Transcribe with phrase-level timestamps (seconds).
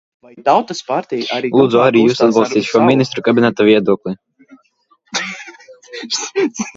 [0.45, 4.15] Lūdzu arī jūs atbalstīt šo Ministru kabineta viedokli.